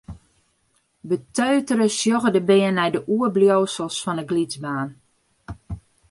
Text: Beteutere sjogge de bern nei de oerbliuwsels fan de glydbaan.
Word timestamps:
Beteutere 1.09 1.85
sjogge 1.97 2.31
de 2.35 2.41
bern 2.49 2.75
nei 2.77 2.89
de 2.93 3.01
oerbliuwsels 3.15 3.97
fan 4.03 4.19
de 4.19 4.25
glydbaan. 4.29 4.89